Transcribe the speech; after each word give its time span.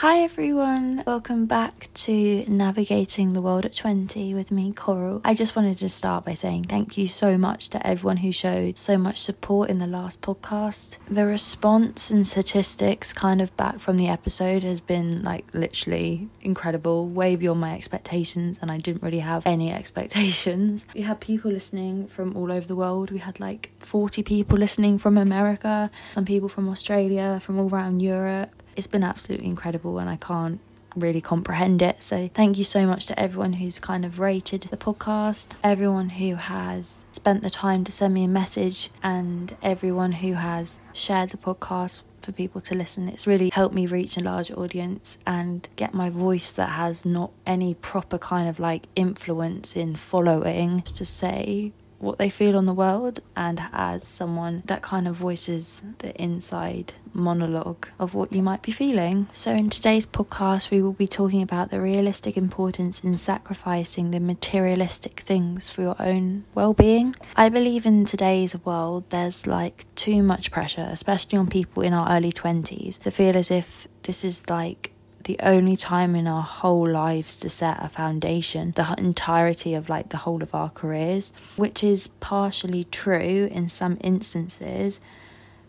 Hi 0.00 0.22
everyone, 0.22 1.04
welcome 1.06 1.44
back 1.44 1.92
to 1.92 2.42
Navigating 2.48 3.34
the 3.34 3.42
World 3.42 3.66
at 3.66 3.74
20 3.74 4.32
with 4.32 4.50
me, 4.50 4.72
Coral. 4.72 5.20
I 5.26 5.34
just 5.34 5.54
wanted 5.54 5.76
to 5.76 5.90
start 5.90 6.24
by 6.24 6.32
saying 6.32 6.64
thank 6.64 6.96
you 6.96 7.06
so 7.06 7.36
much 7.36 7.68
to 7.68 7.86
everyone 7.86 8.16
who 8.16 8.32
showed 8.32 8.78
so 8.78 8.96
much 8.96 9.20
support 9.20 9.68
in 9.68 9.78
the 9.78 9.86
last 9.86 10.22
podcast. 10.22 10.96
The 11.10 11.26
response 11.26 12.10
and 12.10 12.26
statistics 12.26 13.12
kind 13.12 13.42
of 13.42 13.54
back 13.58 13.78
from 13.78 13.98
the 13.98 14.08
episode 14.08 14.62
has 14.62 14.80
been 14.80 15.22
like 15.22 15.44
literally 15.52 16.30
incredible, 16.40 17.06
way 17.10 17.36
beyond 17.36 17.60
my 17.60 17.74
expectations, 17.74 18.58
and 18.62 18.72
I 18.72 18.78
didn't 18.78 19.02
really 19.02 19.18
have 19.18 19.46
any 19.46 19.70
expectations. 19.80 20.86
We 20.94 21.02
had 21.02 21.20
people 21.20 21.50
listening 21.50 22.06
from 22.06 22.34
all 22.38 22.50
over 22.50 22.66
the 22.66 22.74
world. 22.74 23.10
We 23.10 23.18
had 23.18 23.38
like 23.38 23.70
40 23.80 24.22
people 24.22 24.56
listening 24.56 24.96
from 24.96 25.18
America, 25.18 25.90
some 26.14 26.24
people 26.24 26.48
from 26.48 26.70
Australia, 26.70 27.38
from 27.42 27.58
all 27.58 27.68
around 27.68 28.00
Europe 28.00 28.59
it's 28.76 28.86
been 28.86 29.04
absolutely 29.04 29.46
incredible 29.46 29.98
and 29.98 30.08
I 30.08 30.16
can't 30.16 30.60
really 30.96 31.20
comprehend 31.20 31.82
it. 31.82 32.02
So, 32.02 32.28
thank 32.34 32.58
you 32.58 32.64
so 32.64 32.86
much 32.86 33.06
to 33.06 33.18
everyone 33.18 33.54
who's 33.54 33.78
kind 33.78 34.04
of 34.04 34.18
rated 34.18 34.62
the 34.70 34.76
podcast, 34.76 35.54
everyone 35.62 36.10
who 36.10 36.34
has 36.34 37.04
spent 37.12 37.42
the 37.42 37.50
time 37.50 37.84
to 37.84 37.92
send 37.92 38.14
me 38.14 38.24
a 38.24 38.28
message, 38.28 38.90
and 39.02 39.56
everyone 39.62 40.12
who 40.12 40.34
has 40.34 40.80
shared 40.92 41.30
the 41.30 41.36
podcast 41.36 42.02
for 42.22 42.32
people 42.32 42.60
to 42.60 42.76
listen. 42.76 43.08
It's 43.08 43.26
really 43.26 43.50
helped 43.50 43.74
me 43.74 43.86
reach 43.86 44.16
a 44.16 44.22
large 44.22 44.50
audience 44.50 45.18
and 45.26 45.66
get 45.76 45.94
my 45.94 46.10
voice 46.10 46.52
that 46.52 46.70
has 46.70 47.04
not 47.06 47.30
any 47.46 47.74
proper 47.74 48.18
kind 48.18 48.48
of 48.48 48.60
like 48.60 48.86
influence 48.94 49.76
in 49.76 49.94
following 49.94 50.82
to 50.82 51.04
say 51.04 51.72
what 52.00 52.18
they 52.18 52.30
feel 52.30 52.56
on 52.56 52.66
the 52.66 52.74
world 52.74 53.20
and 53.36 53.60
as 53.72 54.06
someone 54.06 54.62
that 54.66 54.82
kind 54.82 55.06
of 55.06 55.14
voices 55.14 55.84
the 55.98 56.14
inside 56.20 56.92
monologue 57.12 57.86
of 57.98 58.14
what 58.14 58.32
you 58.32 58.42
might 58.42 58.62
be 58.62 58.72
feeling. 58.72 59.28
So, 59.32 59.52
in 59.52 59.70
today's 59.70 60.06
podcast, 60.06 60.70
we 60.70 60.82
will 60.82 60.92
be 60.92 61.06
talking 61.06 61.42
about 61.42 61.70
the 61.70 61.80
realistic 61.80 62.36
importance 62.36 63.04
in 63.04 63.16
sacrificing 63.16 64.10
the 64.10 64.20
materialistic 64.20 65.20
things 65.20 65.68
for 65.68 65.82
your 65.82 65.96
own 65.98 66.44
well 66.54 66.72
being. 66.72 67.14
I 67.36 67.48
believe 67.48 67.86
in 67.86 68.04
today's 68.04 68.56
world, 68.64 69.04
there's 69.10 69.46
like 69.46 69.84
too 69.94 70.22
much 70.22 70.50
pressure, 70.50 70.88
especially 70.90 71.38
on 71.38 71.48
people 71.48 71.82
in 71.82 71.94
our 71.94 72.16
early 72.16 72.32
20s, 72.32 73.02
to 73.02 73.10
feel 73.10 73.36
as 73.36 73.50
if 73.50 73.86
this 74.02 74.24
is 74.24 74.48
like 74.48 74.92
the 75.30 75.44
only 75.44 75.76
time 75.76 76.16
in 76.16 76.26
our 76.26 76.42
whole 76.42 76.88
lives 76.90 77.36
to 77.36 77.48
set 77.48 77.76
a 77.80 77.88
foundation, 77.88 78.72
the 78.72 78.94
entirety 78.98 79.74
of 79.74 79.88
like 79.88 80.08
the 80.08 80.16
whole 80.16 80.42
of 80.42 80.52
our 80.56 80.70
careers, 80.70 81.32
which 81.54 81.84
is 81.84 82.08
partially 82.08 82.82
true 82.82 83.48
in 83.52 83.68
some 83.68 83.96
instances, 84.00 84.98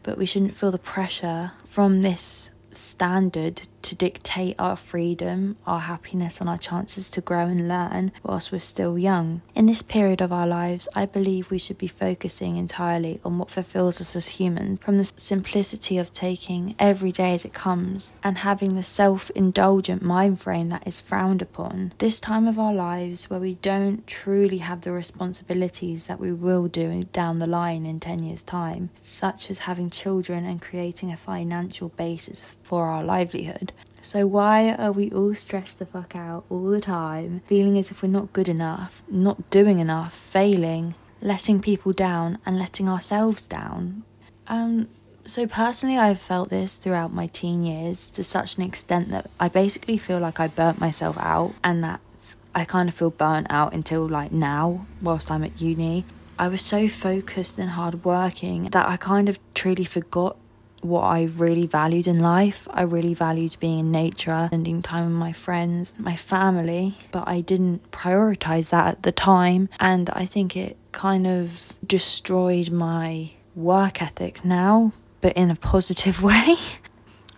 but 0.02 0.18
we 0.18 0.26
shouldn't 0.26 0.56
feel 0.56 0.72
the 0.72 0.80
pressure 0.80 1.52
from 1.64 2.02
this 2.02 2.50
standard 2.72 3.62
to 3.84 3.96
dictate 3.96 4.56
our 4.60 4.76
freedom, 4.76 5.58
our 5.66 5.80
happiness, 5.80 6.40
and 6.40 6.50
our 6.50 6.58
chances 6.58 7.10
to 7.12 7.22
grow 7.22 7.48
and 7.48 7.68
learn 7.68 8.12
whilst 8.24 8.52
we're 8.52 8.60
still 8.60 8.98
young. 8.98 9.42
In 9.56 9.66
this 9.66 9.82
period 9.82 10.22
of 10.22 10.32
our 10.32 10.48
lives, 10.48 10.88
I 10.96 11.06
believe 11.06 11.52
we 11.52 11.58
should 11.58 11.78
be 11.78 11.88
focusing 11.88 12.58
entirely 12.58 13.20
on 13.24 13.38
what 13.38 13.52
fulfills 13.52 14.02
us 14.02 14.16
as 14.16 14.28
humans, 14.28 14.80
from 14.82 14.98
the 14.98 15.12
simplicity 15.16 15.98
of 15.98 16.14
taking 16.14 16.76
every 16.80 17.12
day 17.12 17.34
as 17.34 17.46
it 17.46 17.54
comes 17.54 18.14
and 18.24 18.40
having 18.40 18.76
the 18.76 18.84
self 18.84 19.30
indulgent 19.32 20.02
mind 20.02 20.40
frame 20.40 20.70
that 20.70 20.88
is 20.88 21.02
frowned 21.02 21.42
upon. 21.42 21.94
This 21.98 22.20
time 22.20 22.48
of 22.48 22.60
our 22.60 22.74
lives 22.74 23.30
where 23.30 23.40
we 23.40 23.56
don't 23.56 24.06
truly 24.08 24.60
have 24.60 24.82
the 24.82 24.92
responsibilities 24.92 26.08
that 26.08 26.20
we 26.20 26.32
will 26.32 26.68
do 26.68 27.04
down 27.14 27.40
the 27.40 27.48
line 27.48 27.86
in 27.86 28.00
10 28.00 28.24
years' 28.24 28.44
time, 28.44 28.90
such 28.96 29.50
as 29.50 29.60
having 29.60 29.90
children 29.90 30.46
and 30.46 30.62
creating 30.62 31.12
a 31.12 31.18
financial 31.18 31.90
basis 31.90 32.56
for 32.64 32.88
our 32.88 33.04
livelihood. 33.04 33.71
So, 34.02 34.26
why 34.26 34.74
are 34.74 34.92
we 34.92 35.12
all 35.12 35.36
stressed 35.36 35.78
the 35.78 35.86
fuck 35.86 36.16
out 36.16 36.44
all 36.50 36.66
the 36.66 36.82
time, 36.82 37.42
feeling 37.46 37.78
as 37.78 37.92
if 37.92 38.02
we're 38.02 38.10
not 38.10 38.34
good 38.34 38.50
enough, 38.50 39.04
not 39.10 39.50
doing 39.52 39.80
enough, 39.80 40.16
failing, 40.16 40.96
letting 41.22 41.62
people 41.62 41.94
down, 41.94 42.40
and 42.46 42.58
letting 42.58 42.90
ourselves 42.90 43.48
down? 43.48 44.04
Um, 44.48 44.88
so, 45.26 45.46
personally, 45.46 46.00
I've 46.00 46.20
felt 46.20 46.50
this 46.50 46.78
throughout 46.78 47.14
my 47.14 47.28
teen 47.28 47.64
years 47.64 48.10
to 48.12 48.24
such 48.24 48.58
an 48.58 48.64
extent 48.64 49.10
that 49.10 49.30
I 49.40 49.50
basically 49.50 49.98
feel 49.98 50.20
like 50.20 50.40
I 50.40 50.48
burnt 50.48 50.80
myself 50.80 51.16
out, 51.20 51.54
and 51.64 51.84
that 51.84 52.02
I 52.56 52.66
kind 52.66 52.90
of 52.90 52.96
feel 52.96 53.12
burnt 53.12 53.48
out 53.52 53.74
until 53.74 54.08
like 54.08 54.32
now, 54.32 54.88
whilst 55.02 55.30
I'm 55.30 55.44
at 55.44 55.62
uni. 55.62 56.06
I 56.40 56.48
was 56.48 56.64
so 56.64 56.88
focused 56.88 57.60
and 57.60 57.70
hardworking 57.70 58.70
that 58.72 58.90
I 58.90 58.98
kind 58.98 59.30
of 59.30 59.38
truly 59.54 59.84
forgot 59.84 60.38
what 60.84 61.02
I 61.02 61.24
really 61.24 61.68
valued 61.68 62.08
in 62.08 62.20
life. 62.20 62.68
I 62.72 62.84
really 62.84 63.14
valued 63.14 63.58
being 63.60 63.80
in 63.80 63.92
nature, 63.92 64.46
spending 64.48 64.82
time 64.82 65.06
with 65.06 65.16
my 65.16 65.34
friends, 65.34 65.94
my 65.98 66.16
family, 66.16 66.96
but 67.12 67.28
I 67.28 67.42
didn't 67.42 67.92
prioritize 67.92 68.70
that 68.72 68.88
at 68.88 69.04
the 69.04 69.12
time. 69.12 69.70
And 69.80 70.10
I 70.12 70.26
think 70.26 70.56
it 70.56 70.78
kind 70.92 71.28
of 71.28 71.76
destroyed 71.86 72.70
my 72.72 73.32
work 73.56 74.02
ethic 74.02 74.44
now, 74.46 74.94
but 75.22 75.34
in 75.34 75.52
a 75.52 75.56
positive 75.56 76.22
way. 76.32 76.56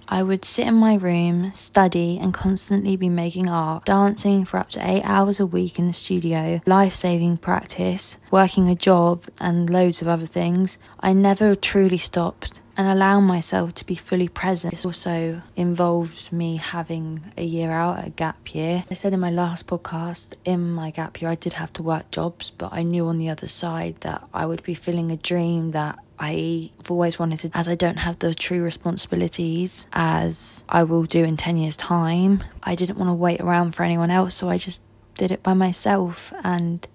I 0.08 0.22
would 0.22 0.44
sit 0.46 0.68
in 0.68 0.76
my 0.76 0.96
room, 0.96 1.52
study, 1.54 2.20
and 2.22 2.34
constantly 2.34 2.98
be 2.98 3.10
making 3.10 3.50
art, 3.50 3.86
dancing 3.86 4.44
for 4.46 4.58
up 4.58 4.70
to 4.72 4.88
eight 4.88 5.02
hours 5.04 5.40
a 5.40 5.46
week 5.46 5.80
in 5.80 5.88
the 5.88 5.94
studio, 5.94 6.60
life 6.66 6.94
saving 6.94 7.38
practice, 7.38 8.20
working 8.30 8.70
a 8.70 8.76
job, 8.76 9.24
and 9.40 9.70
loads 9.70 10.02
of 10.02 10.08
other 10.08 10.26
things. 10.26 10.78
I 11.00 11.14
never 11.14 11.56
truly 11.56 11.98
stopped 11.98 12.62
and 12.78 12.88
allow 12.88 13.20
myself 13.20 13.74
to 13.76 13.86
be 13.86 13.96
fully 13.96 14.28
present. 14.28 14.72
This 14.72 14.86
also 14.86 15.42
involved 15.56 16.32
me 16.32 16.58
having 16.58 17.20
a 17.38 17.44
year 17.44 17.72
out, 17.72 18.06
a 18.06 18.10
gap 18.10 18.54
year. 18.54 18.84
I 18.90 18.94
said 18.94 19.14
in 19.14 19.20
my 19.20 19.32
last 19.32 19.68
podcast, 19.68 20.34
in 20.46 20.72
my 20.72 20.92
gap 20.92 21.22
year, 21.22 21.32
I 21.32 21.36
did 21.36 21.54
have 21.54 21.72
to 21.74 21.84
work 21.84 22.12
jobs, 22.12 22.50
but 22.50 22.74
I 22.74 22.84
knew 22.84 23.08
on 23.08 23.18
the 23.18 23.30
other 23.30 23.48
side 23.48 23.96
that 24.02 24.28
I 24.34 24.46
would 24.46 24.64
be 24.64 24.74
filling 24.74 25.12
a 25.12 25.18
dream 25.18 25.72
that 25.72 26.00
I've 26.20 26.90
always 26.90 27.20
wanted 27.20 27.40
to, 27.40 27.52
as 27.54 27.68
I 27.68 27.76
don't 27.76 27.98
have 27.98 28.20
the 28.20 28.34
true 28.34 28.64
responsibilities 28.64 29.88
as 29.94 30.64
I 30.70 30.84
will 30.84 31.04
do 31.04 31.24
in 31.24 31.38
10 31.38 31.58
years' 31.58 31.76
time. 31.76 32.44
I 32.62 32.76
didn't 32.76 32.98
want 32.98 33.10
to 33.10 33.14
wait 33.14 33.42
around 33.42 33.76
for 33.76 33.84
anyone 33.84 34.10
else, 34.10 34.36
so 34.36 34.50
I 34.50 34.58
just 34.58 34.82
did 35.16 35.32
it 35.32 35.44
by 35.44 35.54
myself. 35.54 36.34
And 36.44 36.88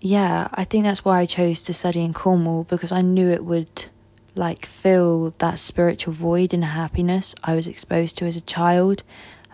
yeah, 0.00 0.48
I 0.52 0.64
think 0.64 0.84
that's 0.84 1.04
why 1.04 1.20
I 1.20 1.26
chose 1.26 1.62
to 1.62 1.74
study 1.74 2.02
in 2.02 2.12
Cornwall 2.12 2.64
because 2.64 2.92
I 2.92 3.02
knew 3.02 3.28
it 3.28 3.44
would 3.44 3.86
like 4.34 4.66
fill 4.66 5.34
that 5.38 5.58
spiritual 5.58 6.14
void 6.14 6.54
and 6.54 6.64
happiness 6.64 7.34
I 7.44 7.54
was 7.54 7.68
exposed 7.68 8.16
to 8.18 8.26
as 8.26 8.36
a 8.36 8.40
child. 8.40 9.02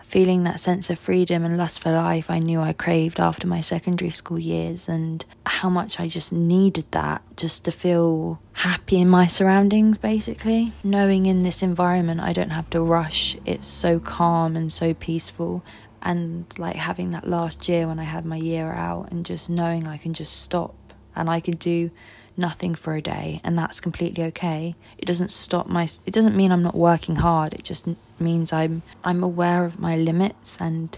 Feeling 0.03 0.43
that 0.43 0.59
sense 0.59 0.89
of 0.89 0.97
freedom 0.97 1.45
and 1.45 1.55
lust 1.55 1.79
for 1.79 1.91
life 1.91 2.31
I 2.31 2.39
knew 2.39 2.59
I 2.61 2.73
craved 2.73 3.19
after 3.19 3.45
my 3.45 3.61
secondary 3.61 4.09
school 4.09 4.39
years, 4.39 4.89
and 4.89 5.23
how 5.45 5.69
much 5.69 5.99
I 5.99 6.07
just 6.07 6.33
needed 6.33 6.85
that 6.91 7.21
just 7.37 7.63
to 7.65 7.71
feel 7.71 8.41
happy 8.53 8.99
in 8.99 9.07
my 9.07 9.27
surroundings, 9.27 9.99
basically. 9.99 10.73
Knowing 10.83 11.27
in 11.27 11.43
this 11.43 11.61
environment 11.61 12.21
I 12.21 12.33
don't 12.33 12.49
have 12.49 12.71
to 12.71 12.81
rush, 12.81 13.37
it's 13.45 13.67
so 13.67 13.99
calm 13.99 14.55
and 14.55 14.73
so 14.73 14.95
peaceful. 14.95 15.63
And 16.01 16.45
like 16.57 16.77
having 16.77 17.11
that 17.11 17.29
last 17.29 17.69
year 17.69 17.87
when 17.87 17.99
I 17.99 18.05
had 18.05 18.25
my 18.25 18.37
year 18.37 18.71
out, 18.73 19.11
and 19.11 19.23
just 19.23 19.47
knowing 19.47 19.87
I 19.87 19.97
can 19.97 20.15
just 20.15 20.41
stop 20.41 20.73
and 21.15 21.29
I 21.29 21.39
can 21.39 21.55
do 21.57 21.91
nothing 22.39 22.73
for 22.73 22.95
a 22.95 23.01
day 23.01 23.39
and 23.43 23.57
that's 23.57 23.79
completely 23.79 24.23
okay. 24.25 24.75
It 24.97 25.05
doesn't 25.05 25.31
stop 25.31 25.67
my 25.67 25.87
it 26.05 26.13
doesn't 26.13 26.35
mean 26.35 26.51
i'm 26.51 26.63
not 26.63 26.75
working 26.75 27.17
hard 27.17 27.53
it 27.53 27.63
just 27.63 27.87
means 28.19 28.51
i'm 28.51 28.81
i'm 29.03 29.23
aware 29.23 29.65
of 29.65 29.79
my 29.79 29.95
limits 29.95 30.57
and 30.59 30.97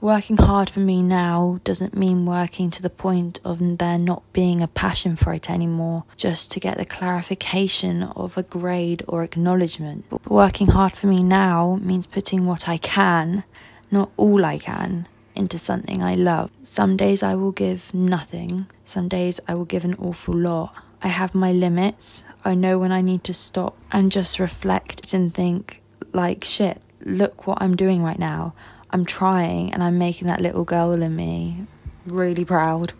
working 0.00 0.36
hard 0.36 0.70
for 0.70 0.80
me 0.80 1.02
now 1.02 1.58
doesn't 1.62 1.94
mean 1.94 2.24
working 2.24 2.70
to 2.70 2.82
the 2.82 2.90
point 2.90 3.38
of 3.44 3.78
there 3.78 3.98
not 3.98 4.22
being 4.32 4.62
a 4.62 4.68
passion 4.68 5.14
for 5.14 5.32
it 5.34 5.50
anymore 5.50 6.04
just 6.16 6.50
to 6.50 6.60
get 6.60 6.78
the 6.78 6.84
clarification 6.84 8.02
of 8.02 8.36
a 8.38 8.42
grade 8.42 9.02
or 9.06 9.22
acknowledgement. 9.22 10.04
But 10.08 10.30
working 10.30 10.68
hard 10.68 10.94
for 10.94 11.06
me 11.06 11.16
now 11.16 11.78
means 11.82 12.06
putting 12.06 12.46
what 12.46 12.68
i 12.68 12.78
can 12.78 13.44
not 13.90 14.10
all 14.16 14.44
i 14.44 14.56
can 14.58 15.06
into 15.40 15.58
something 15.58 16.04
I 16.04 16.14
love. 16.14 16.50
Some 16.62 16.96
days 16.96 17.22
I 17.22 17.34
will 17.34 17.50
give 17.50 17.92
nothing, 17.92 18.66
some 18.84 19.08
days 19.08 19.40
I 19.48 19.54
will 19.54 19.64
give 19.64 19.84
an 19.84 19.94
awful 19.94 20.34
lot. 20.34 20.74
I 21.02 21.08
have 21.08 21.34
my 21.34 21.50
limits. 21.50 22.24
I 22.44 22.54
know 22.54 22.78
when 22.78 22.92
I 22.92 23.00
need 23.00 23.24
to 23.24 23.34
stop 23.34 23.76
and 23.90 24.12
just 24.12 24.38
reflect 24.38 25.12
and 25.14 25.32
think, 25.34 25.80
like, 26.12 26.44
shit, 26.44 26.80
look 27.00 27.46
what 27.46 27.62
I'm 27.62 27.74
doing 27.74 28.02
right 28.02 28.18
now. 28.18 28.54
I'm 28.90 29.06
trying 29.06 29.72
and 29.72 29.82
I'm 29.82 29.98
making 29.98 30.28
that 30.28 30.42
little 30.42 30.64
girl 30.64 31.00
in 31.00 31.16
me 31.16 31.64
really 32.06 32.44
proud. 32.44 32.92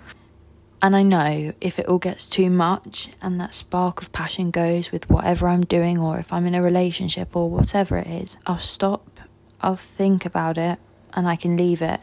And 0.82 0.96
I 0.96 1.02
know 1.02 1.52
if 1.60 1.78
it 1.78 1.86
all 1.86 1.98
gets 1.98 2.26
too 2.26 2.48
much 2.48 3.10
and 3.20 3.38
that 3.38 3.52
spark 3.52 4.00
of 4.00 4.12
passion 4.12 4.50
goes 4.50 4.90
with 4.90 5.10
whatever 5.10 5.46
I'm 5.46 5.66
doing, 5.66 5.98
or 5.98 6.19
if 6.19 6.32
I'm 6.32 6.46
in 6.46 6.54
a 6.54 6.62
relationship 6.62 7.36
or 7.36 7.50
whatever 7.50 7.98
it 7.98 8.06
is, 8.06 8.38
I'll 8.46 8.58
stop, 8.58 9.20
I'll 9.60 9.76
think 9.76 10.25
about 10.25 10.56
it, 10.56 10.78
and 11.14 11.28
I 11.28 11.36
can 11.36 11.56
leave 11.56 11.82
it 11.82 12.00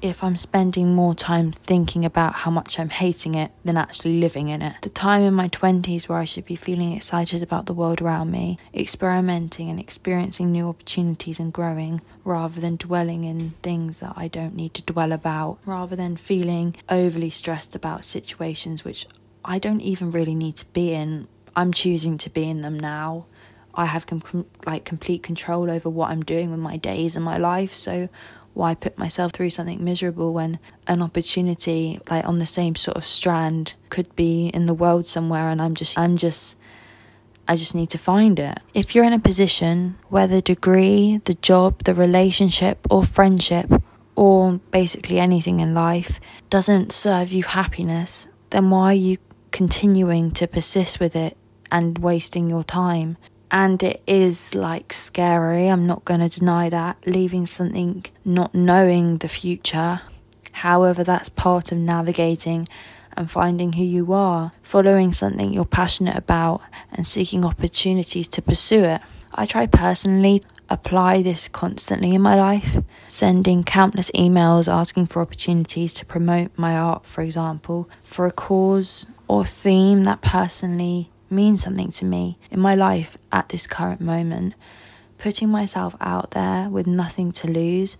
if 0.00 0.22
I'm 0.22 0.36
spending 0.36 0.94
more 0.94 1.14
time 1.14 1.50
thinking 1.50 2.04
about 2.04 2.32
how 2.34 2.50
much 2.50 2.78
I'm 2.78 2.90
hating 2.90 3.34
it 3.34 3.50
than 3.64 3.76
actually 3.76 4.20
living 4.20 4.48
in 4.48 4.62
it. 4.62 4.76
The 4.82 4.90
time 4.90 5.22
in 5.22 5.34
my 5.34 5.48
20s 5.48 6.08
where 6.08 6.18
I 6.18 6.24
should 6.24 6.44
be 6.44 6.56
feeling 6.56 6.92
excited 6.92 7.42
about 7.42 7.66
the 7.66 7.74
world 7.74 8.00
around 8.00 8.30
me, 8.30 8.58
experimenting 8.72 9.68
and 9.68 9.80
experiencing 9.80 10.52
new 10.52 10.68
opportunities 10.68 11.40
and 11.40 11.52
growing, 11.52 12.00
rather 12.24 12.60
than 12.60 12.76
dwelling 12.76 13.24
in 13.24 13.54
things 13.62 13.98
that 13.98 14.14
I 14.16 14.28
don't 14.28 14.54
need 14.54 14.74
to 14.74 14.82
dwell 14.82 15.12
about, 15.12 15.58
rather 15.66 15.96
than 15.96 16.16
feeling 16.16 16.76
overly 16.88 17.30
stressed 17.30 17.74
about 17.74 18.04
situations 18.04 18.84
which 18.84 19.06
I 19.44 19.58
don't 19.58 19.80
even 19.80 20.10
really 20.10 20.34
need 20.34 20.56
to 20.56 20.66
be 20.66 20.92
in. 20.92 21.26
I'm 21.56 21.72
choosing 21.72 22.18
to 22.18 22.30
be 22.30 22.48
in 22.48 22.60
them 22.60 22.78
now. 22.78 23.26
I 23.74 23.86
have 23.86 24.06
com- 24.06 24.46
like 24.66 24.84
complete 24.84 25.22
control 25.22 25.70
over 25.70 25.88
what 25.88 26.10
I'm 26.10 26.24
doing 26.24 26.50
with 26.50 26.60
my 26.60 26.76
days 26.76 27.16
and 27.16 27.24
my 27.24 27.38
life. 27.38 27.74
So 27.76 28.08
why 28.54 28.74
put 28.74 28.98
myself 28.98 29.32
through 29.32 29.50
something 29.50 29.82
miserable 29.82 30.32
when 30.32 30.58
an 30.86 31.00
opportunity 31.00 32.00
like 32.10 32.26
on 32.26 32.38
the 32.38 32.46
same 32.46 32.74
sort 32.74 32.96
of 32.96 33.04
strand 33.04 33.74
could 33.88 34.14
be 34.16 34.48
in 34.48 34.66
the 34.66 34.74
world 34.74 35.06
somewhere 35.06 35.48
and 35.48 35.62
I'm 35.62 35.74
just 35.74 35.98
I'm 35.98 36.16
just 36.16 36.58
I 37.46 37.56
just 37.56 37.74
need 37.74 37.88
to 37.90 37.98
find 37.98 38.38
it. 38.38 38.58
If 38.74 38.94
you're 38.94 39.06
in 39.06 39.14
a 39.14 39.18
position 39.18 39.96
where 40.10 40.26
the 40.26 40.42
degree, 40.42 41.18
the 41.24 41.32
job, 41.34 41.82
the 41.84 41.94
relationship 41.94 42.86
or 42.90 43.02
friendship 43.02 43.72
or 44.16 44.60
basically 44.70 45.18
anything 45.18 45.60
in 45.60 45.72
life 45.72 46.20
doesn't 46.50 46.92
serve 46.92 47.32
you 47.32 47.44
happiness, 47.44 48.28
then 48.50 48.68
why 48.68 48.90
are 48.90 48.92
you 48.92 49.16
continuing 49.50 50.30
to 50.32 50.46
persist 50.46 51.00
with 51.00 51.16
it 51.16 51.38
and 51.72 51.98
wasting 51.98 52.50
your 52.50 52.64
time? 52.64 53.16
And 53.50 53.82
it 53.82 54.02
is 54.06 54.54
like 54.54 54.92
scary. 54.92 55.68
I'm 55.68 55.86
not 55.86 56.04
going 56.04 56.20
to 56.20 56.28
deny 56.28 56.68
that. 56.68 56.98
Leaving 57.06 57.46
something, 57.46 58.04
not 58.24 58.54
knowing 58.54 59.18
the 59.18 59.28
future. 59.28 60.02
However, 60.52 61.04
that's 61.04 61.28
part 61.28 61.72
of 61.72 61.78
navigating 61.78 62.66
and 63.16 63.30
finding 63.30 63.72
who 63.72 63.84
you 63.84 64.12
are, 64.12 64.52
following 64.62 65.12
something 65.12 65.52
you're 65.52 65.64
passionate 65.64 66.16
about, 66.16 66.60
and 66.92 67.06
seeking 67.06 67.44
opportunities 67.44 68.28
to 68.28 68.42
pursue 68.42 68.84
it. 68.84 69.00
I 69.34 69.46
try 69.46 69.66
personally 69.66 70.42
apply 70.70 71.22
this 71.22 71.48
constantly 71.48 72.14
in 72.14 72.22
my 72.22 72.34
life, 72.34 72.78
sending 73.08 73.64
countless 73.64 74.10
emails 74.12 74.72
asking 74.72 75.06
for 75.06 75.22
opportunities 75.22 75.94
to 75.94 76.06
promote 76.06 76.50
my 76.56 76.76
art, 76.76 77.06
for 77.06 77.22
example, 77.22 77.88
for 78.04 78.26
a 78.26 78.32
cause 78.32 79.06
or 79.26 79.44
theme 79.44 80.04
that 80.04 80.20
personally 80.20 81.10
means 81.30 81.62
something 81.62 81.90
to 81.92 82.04
me 82.04 82.38
in 82.50 82.60
my 82.60 82.74
life 82.74 83.16
at 83.32 83.48
this 83.48 83.66
current 83.66 84.00
moment. 84.00 84.54
Putting 85.18 85.48
myself 85.48 85.96
out 86.00 86.30
there 86.32 86.68
with 86.68 86.86
nothing 86.86 87.32
to 87.32 87.50
lose, 87.50 87.96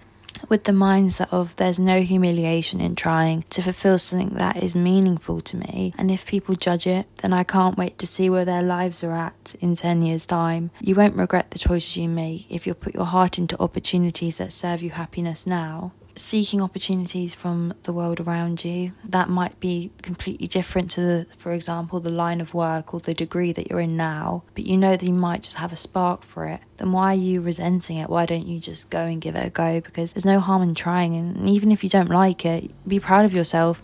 with 0.49 0.65
the 0.65 0.73
mindset 0.73 1.29
of 1.33 1.57
there's 1.57 1.81
no 1.81 2.03
humiliation 2.03 2.81
in 2.81 2.95
trying 2.95 3.43
to 3.51 3.63
fulfill 3.63 3.99
something 3.99 4.35
that 4.35 4.63
is 4.63 4.77
meaningful 4.77 5.41
to 5.41 5.57
me. 5.57 5.93
And 5.99 6.11
if 6.11 6.27
people 6.27 6.55
judge 6.55 6.87
it, 6.87 7.07
then 7.17 7.33
I 7.33 7.43
can't 7.43 7.77
wait 7.77 7.99
to 7.99 8.07
see 8.07 8.31
where 8.31 8.45
their 8.45 8.63
lives 8.63 9.03
are 9.03 9.15
at 9.15 9.57
in 9.61 9.75
10 9.75 10.03
years' 10.03 10.27
time. 10.27 10.71
You 10.81 10.95
won't 10.95 11.17
regret 11.17 11.51
the 11.51 11.59
choices 11.59 11.97
you 11.97 12.09
make 12.09 12.47
if 12.51 12.67
you 12.67 12.75
put 12.75 12.95
your 12.95 13.07
heart 13.07 13.39
into 13.39 13.61
opportunities 13.61 14.39
that 14.39 14.53
serve 14.53 14.83
you 14.83 14.91
happiness 14.91 15.47
now 15.47 15.93
seeking 16.19 16.61
opportunities 16.61 17.35
from 17.35 17.75
the 17.85 17.93
world 17.93 18.20
around 18.20 18.65
you 18.65 18.93
that 19.05 19.29
might 19.29 19.59
be 19.61 19.91
completely 20.03 20.47
different 20.47 20.91
to 20.91 21.00
the, 21.00 21.26
for 21.37 21.53
example 21.53 22.00
the 22.00 22.11
line 22.11 22.41
of 22.41 22.55
work 22.55 22.93
or 22.93 23.00
the 23.00 23.15
degree 23.15 23.53
that 23.53 23.70
you're 23.70 23.81
in 23.81 23.97
now. 23.97 24.43
But 24.55 24.67
you 24.67 24.76
know 24.76 24.97
that 24.97 25.06
you 25.06 25.15
might 25.15 25.43
just 25.43 25.56
have 25.56 25.73
a 25.73 25.76
spark 25.76 26.23
for 26.23 26.47
it. 26.47 26.61
Then 26.76 26.93
why 26.93 27.12
are 27.12 27.19
you 27.19 27.41
resenting 27.41 27.97
it? 27.97 28.09
Why 28.09 28.26
don't 28.26 28.47
you 28.47 28.61
just 28.61 28.91
go 28.91 29.00
and 29.00 29.20
give 29.20 29.37
it 29.37 29.47
a 29.47 29.50
go? 29.50 29.81
Because 29.81 30.12
there's 30.12 30.25
no 30.25 30.41
harm 30.41 30.62
in 30.62 30.75
trying. 30.75 31.17
And 31.17 31.49
even 31.49 31.73
if 31.73 31.82
you 31.82 31.91
don't 31.91 32.11
like 32.11 32.44
it 32.44 32.70
be 32.87 33.00
proud 33.00 33.25
of 33.25 33.35
yourself 33.35 33.82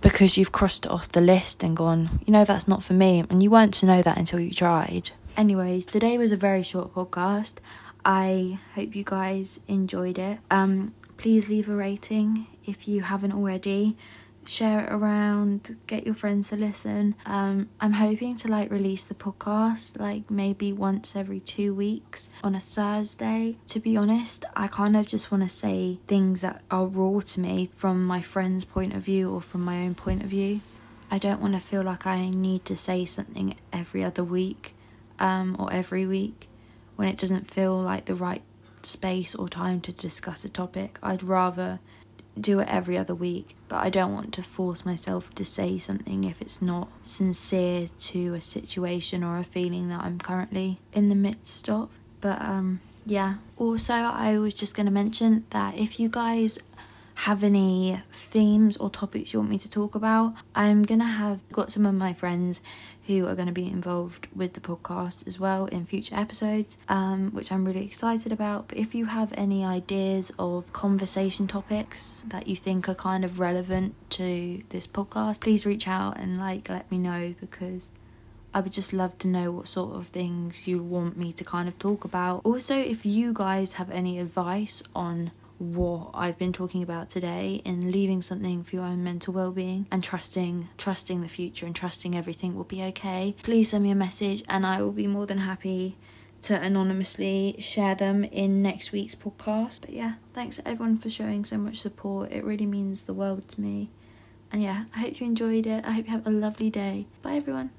because 0.00 0.36
you've 0.36 0.52
crossed 0.52 0.86
it 0.86 0.92
off 0.92 1.08
the 1.08 1.20
list 1.20 1.64
and 1.64 1.76
gone 1.76 2.20
you 2.24 2.32
know 2.32 2.44
that's 2.44 2.68
not 2.68 2.82
for 2.82 2.92
me. 2.92 3.24
And 3.30 3.42
you 3.42 3.50
weren't 3.50 3.74
to 3.74 3.86
know 3.86 4.02
that 4.02 4.18
until 4.18 4.40
you 4.40 4.52
tried. 4.52 5.10
Anyways 5.36 5.86
today 5.86 6.18
was 6.18 6.32
a 6.32 6.36
very 6.36 6.62
short 6.62 6.94
podcast. 6.94 7.54
I 8.04 8.58
hope 8.74 8.94
you 8.94 9.04
guys 9.04 9.60
enjoyed 9.68 10.18
it. 10.18 10.38
Um, 10.50 10.94
please 11.18 11.48
leave 11.50 11.68
a 11.68 11.74
rating 11.74 12.46
if 12.64 12.88
you 12.88 13.02
haven't 13.02 13.32
already. 13.32 13.96
Share 14.46 14.86
it 14.86 14.90
around 14.90 15.76
get 15.86 16.06
your 16.06 16.14
friends 16.14 16.48
to 16.48 16.56
listen. 16.56 17.14
Um 17.26 17.68
i'm 17.80 17.92
hoping 17.92 18.34
to 18.36 18.48
like 18.48 18.70
release 18.70 19.04
the 19.04 19.14
podcast 19.14 20.00
like 20.00 20.30
maybe 20.30 20.72
once 20.72 21.14
every 21.14 21.40
two 21.40 21.74
weeks 21.74 22.30
on 22.42 22.54
a 22.54 22.60
thursday. 22.60 23.56
To 23.66 23.78
be 23.80 23.94
honest 23.94 24.46
i 24.56 24.66
kind 24.68 24.96
of 24.96 25.06
just 25.06 25.30
want 25.30 25.42
to 25.42 25.50
say 25.50 25.98
things 26.06 26.40
that 26.40 26.62
are 26.70 26.86
raw 26.86 27.20
to 27.20 27.40
me 27.40 27.68
from 27.74 28.06
my 28.06 28.22
friend's 28.22 28.64
point 28.64 28.94
of 28.94 29.02
view 29.02 29.30
or 29.30 29.42
from 29.42 29.62
my 29.62 29.82
own 29.84 29.94
point 29.94 30.22
of 30.22 30.30
view. 30.30 30.62
I 31.10 31.18
don't 31.18 31.42
want 31.42 31.54
to 31.54 31.60
feel 31.60 31.82
like 31.82 32.06
i 32.06 32.30
need 32.30 32.64
to 32.66 32.76
say 32.76 33.04
something 33.04 33.54
every 33.70 34.02
other 34.02 34.24
week 34.24 34.74
um 35.18 35.56
or 35.58 35.70
every 35.72 36.06
week 36.06 36.48
when 36.96 37.08
it 37.08 37.18
doesn't 37.18 37.50
feel 37.50 37.78
like 37.78 38.06
the 38.06 38.14
right 38.14 38.42
space 38.86 39.34
or 39.34 39.48
time 39.48 39.80
to 39.82 39.92
discuss 39.92 40.44
a 40.44 40.48
topic. 40.48 40.98
I'd 41.02 41.22
rather 41.22 41.80
do 42.40 42.60
it 42.60 42.68
every 42.68 42.96
other 42.96 43.14
week, 43.14 43.56
but 43.68 43.84
I 43.84 43.90
don't 43.90 44.12
want 44.12 44.32
to 44.34 44.42
force 44.42 44.84
myself 44.84 45.34
to 45.34 45.44
say 45.44 45.78
something 45.78 46.24
if 46.24 46.40
it's 46.40 46.62
not 46.62 46.88
sincere 47.02 47.88
to 47.98 48.34
a 48.34 48.40
situation 48.40 49.24
or 49.24 49.38
a 49.38 49.44
feeling 49.44 49.88
that 49.88 50.02
I'm 50.02 50.18
currently 50.18 50.78
in 50.92 51.08
the 51.08 51.14
midst 51.14 51.68
of. 51.68 51.90
But 52.20 52.40
um 52.40 52.80
yeah. 53.06 53.36
Also, 53.56 53.94
I 53.94 54.38
was 54.38 54.52
just 54.52 54.76
going 54.76 54.84
to 54.84 54.92
mention 54.92 55.46
that 55.50 55.78
if 55.78 55.98
you 55.98 56.10
guys 56.10 56.58
have 57.22 57.42
any 57.42 58.00
themes 58.12 58.76
or 58.76 58.88
topics 58.88 59.32
you 59.32 59.40
want 59.40 59.50
me 59.50 59.58
to 59.58 59.68
talk 59.68 59.96
about, 59.96 60.34
I'm 60.54 60.82
gonna 60.82 61.04
have 61.04 61.46
got 61.48 61.72
some 61.72 61.84
of 61.84 61.94
my 61.94 62.12
friends 62.12 62.60
who 63.08 63.26
are 63.26 63.34
going 63.34 63.48
to 63.48 63.52
be 63.52 63.66
involved 63.66 64.28
with 64.36 64.52
the 64.52 64.60
podcast 64.60 65.26
as 65.26 65.40
well 65.40 65.64
in 65.66 65.86
future 65.86 66.14
episodes, 66.14 66.76
um, 66.88 67.30
which 67.30 67.50
I'm 67.50 67.64
really 67.64 67.84
excited 67.84 68.32
about. 68.32 68.68
But 68.68 68.76
if 68.76 68.94
you 68.94 69.06
have 69.06 69.32
any 69.34 69.64
ideas 69.64 70.30
of 70.38 70.72
conversation 70.74 71.46
topics 71.46 72.22
that 72.28 72.46
you 72.46 72.54
think 72.54 72.86
are 72.86 72.94
kind 72.94 73.24
of 73.24 73.40
relevant 73.40 73.94
to 74.10 74.62
this 74.68 74.86
podcast, 74.86 75.40
please 75.40 75.64
reach 75.64 75.88
out 75.88 76.18
and 76.18 76.38
like 76.38 76.68
let 76.68 76.90
me 76.90 76.98
know 76.98 77.34
because 77.40 77.88
I 78.52 78.60
would 78.60 78.72
just 78.72 78.92
love 78.92 79.16
to 79.18 79.28
know 79.28 79.50
what 79.52 79.68
sort 79.68 79.96
of 79.96 80.08
things 80.08 80.68
you 80.68 80.82
want 80.82 81.16
me 81.16 81.32
to 81.32 81.44
kind 81.44 81.66
of 81.66 81.78
talk 81.78 82.04
about. 82.04 82.42
Also, 82.44 82.78
if 82.78 83.06
you 83.06 83.32
guys 83.32 83.72
have 83.74 83.90
any 83.90 84.18
advice 84.18 84.82
on 84.94 85.32
what 85.58 86.10
I've 86.14 86.38
been 86.38 86.52
talking 86.52 86.82
about 86.82 87.10
today 87.10 87.60
in 87.64 87.90
leaving 87.90 88.22
something 88.22 88.62
for 88.64 88.76
your 88.76 88.84
own 88.84 89.02
mental 89.02 89.34
well-being 89.34 89.86
and 89.90 90.02
trusting 90.02 90.68
trusting 90.78 91.20
the 91.20 91.28
future 91.28 91.66
and 91.66 91.74
trusting 91.74 92.16
everything 92.16 92.54
will 92.54 92.64
be 92.64 92.82
okay. 92.84 93.34
Please 93.42 93.70
send 93.70 93.84
me 93.84 93.90
a 93.90 93.96
message 93.96 94.42
and 94.48 94.64
I 94.64 94.82
will 94.82 94.92
be 94.92 95.06
more 95.06 95.26
than 95.26 95.38
happy 95.38 95.96
to 96.42 96.60
anonymously 96.60 97.56
share 97.58 97.94
them 97.94 98.24
in 98.24 98.62
next 98.62 98.92
week's 98.92 99.14
podcast. 99.14 99.80
But 99.80 99.90
yeah, 99.90 100.14
thanks 100.32 100.60
everyone 100.64 100.98
for 100.98 101.10
showing 101.10 101.44
so 101.44 101.58
much 101.58 101.80
support. 101.80 102.30
It 102.30 102.44
really 102.44 102.66
means 102.66 103.04
the 103.04 103.14
world 103.14 103.48
to 103.48 103.60
me. 103.60 103.90
And 104.52 104.62
yeah, 104.62 104.84
I 104.94 105.00
hope 105.00 105.20
you 105.20 105.26
enjoyed 105.26 105.66
it. 105.66 105.84
I 105.84 105.92
hope 105.92 106.06
you 106.06 106.12
have 106.12 106.26
a 106.26 106.30
lovely 106.30 106.70
day. 106.70 107.06
Bye 107.22 107.34
everyone. 107.34 107.70